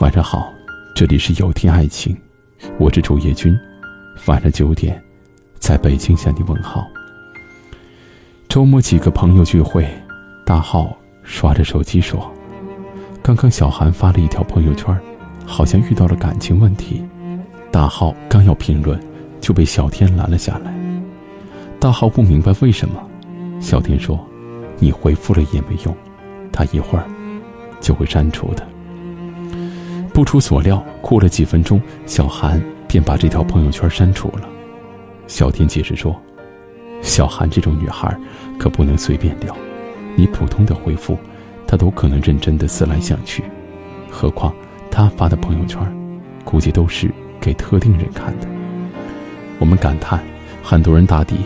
[0.00, 0.50] 晚上好，
[0.94, 2.16] 这里是有天爱情，
[2.78, 3.54] 我是主页君，
[4.24, 4.98] 晚上九点，
[5.58, 6.86] 在北京向你问好。
[8.48, 9.86] 周末几个朋友聚会，
[10.46, 12.32] 大浩刷着手机说
[13.22, 14.98] ：“刚刚小韩发了一条朋友圈，
[15.44, 17.04] 好像遇到了感情问题。”
[17.70, 18.98] 大浩刚要评论，
[19.38, 20.72] 就被小天拦了下来。
[21.78, 23.06] 大浩不明白为什么，
[23.60, 24.18] 小天说
[24.80, 25.94] ：“你回复了也没用，
[26.50, 27.04] 他一会儿
[27.82, 28.66] 就会删除的。”
[30.12, 34.48] 不出所料，过了几分钟，小韩便把这条朋友圈删除了。
[35.26, 36.20] 小天解释说
[37.00, 38.14] ：“小韩这种女孩，
[38.58, 39.56] 可不能随便聊，
[40.16, 41.16] 你普通的回复，
[41.66, 43.44] 她都可能认真的思来想去。
[44.10, 44.52] 何况
[44.90, 45.80] 她发的朋友圈，
[46.44, 48.48] 估计都是给特定人看的。”
[49.60, 50.20] 我们感叹，
[50.62, 51.36] 很多人大抵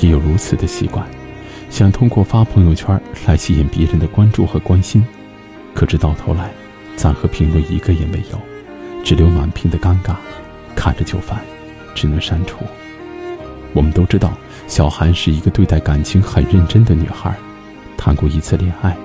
[0.00, 1.06] 也有如此的习惯，
[1.68, 5.04] 想通过发朋友圈来吸引别人的关注和关心，
[5.74, 6.50] 可是到头来。
[6.98, 8.40] 赞和评论一个也没有，
[9.04, 10.16] 只留满屏的尴尬，
[10.74, 11.38] 看着就烦，
[11.94, 12.58] 只能删除。
[13.72, 14.32] 我们都知道，
[14.66, 17.32] 小韩是一个对待感情很认真的女孩，
[17.96, 18.96] 谈过一次恋爱，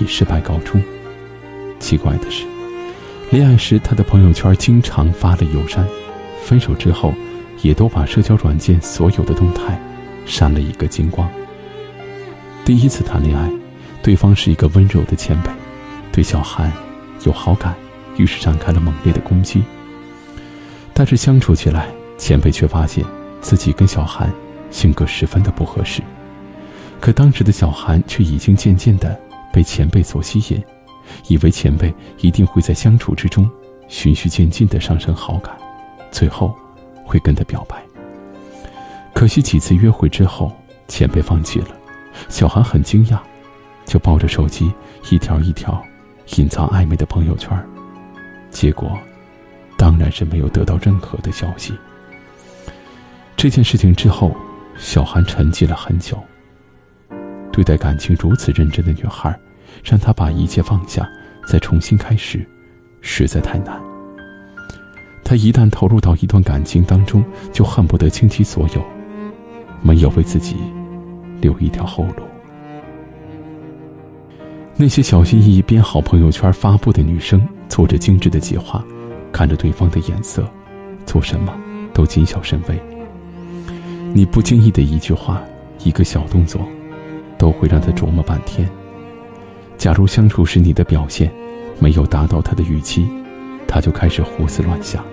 [0.00, 0.82] 以失败告终。
[1.78, 2.46] 奇怪的是，
[3.30, 5.86] 恋爱时她的朋友圈经常发了又删，
[6.42, 7.12] 分手之后，
[7.60, 9.78] 也都把社交软件所有的动态
[10.24, 11.28] 删了一个精光。
[12.64, 13.50] 第一次谈恋爱，
[14.02, 15.50] 对方是一个温柔的前辈，
[16.10, 16.72] 对小韩。
[17.24, 17.74] 有好感，
[18.16, 19.62] 于是展开了猛烈的攻击。
[20.94, 23.04] 但是相处起来，前辈却发现
[23.40, 24.32] 自己跟小韩
[24.70, 26.02] 性格十分的不合适。
[27.00, 29.18] 可当时的小韩却已经渐渐的
[29.52, 30.62] 被前辈所吸引，
[31.28, 33.50] 以为前辈一定会在相处之中
[33.88, 35.56] 循序渐进的上升好感，
[36.10, 36.54] 最后
[37.04, 37.82] 会跟他表白。
[39.14, 40.52] 可惜几次约会之后，
[40.88, 41.68] 前辈放弃了，
[42.28, 43.18] 小韩很惊讶，
[43.84, 44.72] 就抱着手机
[45.10, 45.82] 一条一条。
[46.36, 47.50] 隐藏暧昧的朋友圈，
[48.50, 48.98] 结果
[49.76, 51.74] 当然是没有得到任何的消息。
[53.36, 54.34] 这件事情之后，
[54.78, 56.18] 小韩沉寂了很久。
[57.52, 59.38] 对待感情如此认真的女孩，
[59.84, 61.06] 让她把一切放下，
[61.46, 62.46] 再重新开始，
[63.02, 63.78] 实在太难。
[65.22, 67.22] 她一旦投入到一段感情当中，
[67.52, 68.82] 就恨不得倾其所有，
[69.82, 70.56] 没有为自己
[71.42, 72.22] 留一条后路。
[74.74, 78.82] 那些小心翼翼编好朋友圈发布的女生，做着精致的计划，
[79.30, 80.48] 看着对方的眼色，
[81.04, 81.54] 做什么
[81.92, 82.80] 都谨小慎微。
[84.14, 85.42] 你不经意的一句话，
[85.84, 86.66] 一个小动作，
[87.36, 88.68] 都会让他琢磨半天。
[89.76, 91.30] 假如相处时你的表现
[91.78, 93.06] 没有达到他的预期，
[93.68, 95.04] 他就开始胡思乱想。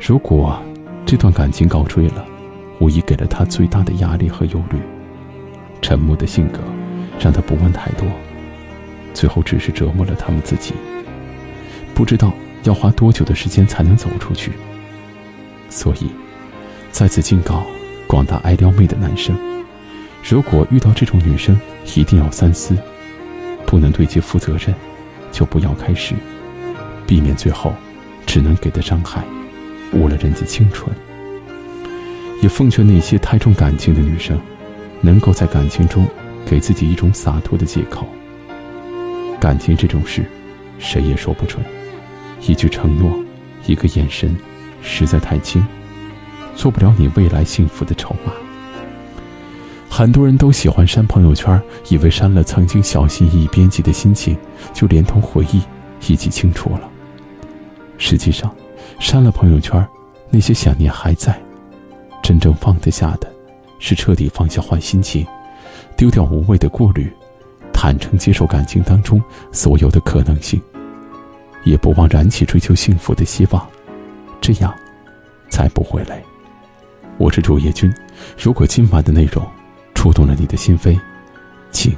[0.00, 0.60] 如果
[1.06, 2.26] 这段感情告吹了，
[2.80, 4.78] 无疑给了他最大的压力和忧虑。
[5.80, 6.58] 沉默的性格，
[7.20, 8.06] 让他不问太多。
[9.14, 10.74] 最后只是折磨了他们自己，
[11.94, 12.32] 不知道
[12.64, 14.52] 要花多久的时间才能走出去。
[15.68, 16.10] 所以，
[16.90, 17.64] 再次警告
[18.06, 19.36] 广大爱撩妹的男生：
[20.22, 21.58] 如果遇到这种女生，
[21.94, 22.76] 一定要三思，
[23.66, 24.74] 不能对其负责任，
[25.30, 26.14] 就不要开始，
[27.06, 27.72] 避免最后
[28.26, 29.24] 只能给的伤害，
[29.92, 30.94] 误了人家青春。
[32.42, 34.38] 也奉劝那些太重感情的女生，
[35.00, 36.06] 能够在感情中
[36.44, 38.06] 给自己一种洒脱的借口。
[39.42, 40.24] 感情这种事，
[40.78, 41.60] 谁也说不准。
[42.46, 43.12] 一句承诺，
[43.66, 44.36] 一个眼神，
[44.82, 45.60] 实在太轻，
[46.54, 48.32] 做不了你未来幸福的筹码。
[49.90, 54.38] 很多人都喜欢删朋友圈，以为删了曾经小心翼翼编辑的心情，
[54.72, 55.60] 就连同回忆
[56.06, 56.88] 一起清除了。
[57.98, 58.54] 实际上，
[59.00, 59.84] 删了朋友圈，
[60.30, 61.36] 那些想念还在。
[62.22, 63.28] 真正放得下的，
[63.80, 65.26] 是彻底放下坏心情，
[65.96, 67.12] 丢掉无谓的顾虑。
[67.84, 69.20] 坦诚接受感情当中
[69.50, 70.62] 所有的可能性，
[71.64, 73.68] 也不忘燃起追求幸福的希望，
[74.40, 74.72] 这样
[75.50, 76.14] 才不会累。
[77.18, 77.92] 我是主页君，
[78.38, 79.44] 如果今晚的内容
[79.96, 80.96] 触动了你的心扉，
[81.72, 81.92] 请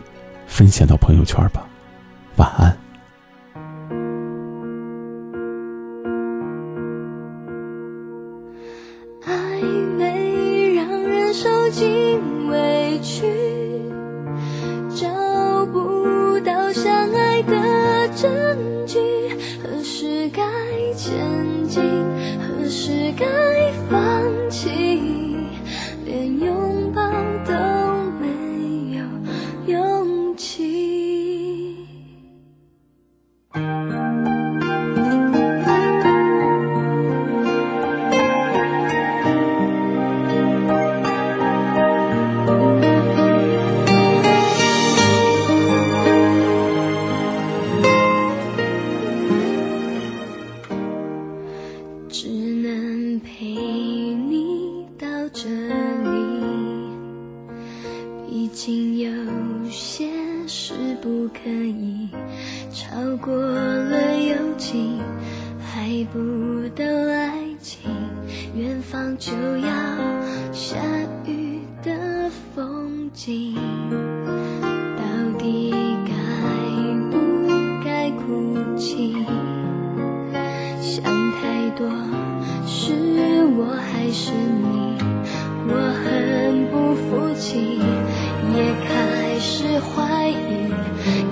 [0.47, 1.69] 分享到朋友圈吧。
[2.37, 2.84] 晚安。
[18.25, 18.99] 证据
[19.63, 20.43] 何时该
[20.95, 21.83] 前进
[22.41, 25.24] 何时该放弃？
[63.65, 65.01] 过了友情，
[65.59, 67.91] 还不到爱情，
[68.55, 69.73] 远方就要
[70.53, 70.77] 下
[71.25, 73.55] 雨的风景，
[74.61, 75.03] 到
[75.39, 75.73] 底
[76.05, 76.13] 该
[77.11, 77.17] 不
[77.83, 79.17] 该哭泣？
[80.83, 81.03] 想
[81.33, 81.89] 太多，
[82.67, 82.93] 是
[83.57, 84.93] 我还是你？
[85.67, 85.73] 我
[86.05, 87.79] 很不服气，
[88.55, 90.69] 也开始怀疑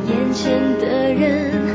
[0.09, 1.72] 眼前的人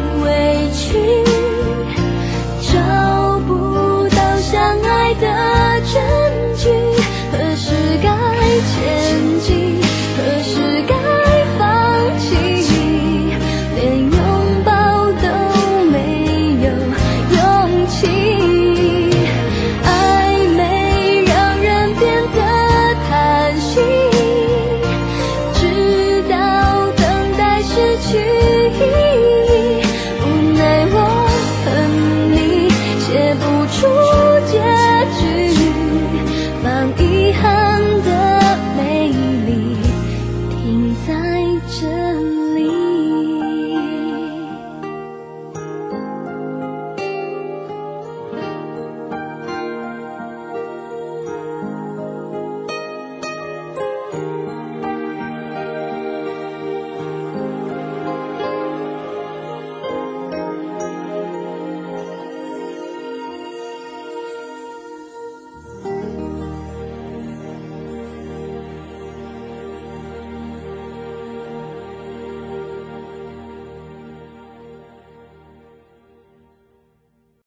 [0.00, 0.39] away.